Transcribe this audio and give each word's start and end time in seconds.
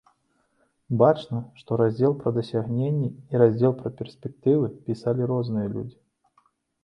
Бачна, 1.01 1.41
што 1.63 1.77
раздзел 1.81 2.15
пра 2.23 2.29
дасягненні 2.37 3.09
і 3.35 3.41
раздзел 3.41 3.71
пра 3.81 3.89
перспектывы 4.01 4.67
пісалі 4.87 5.21
розныя 5.33 5.67
людзі. 5.75 5.97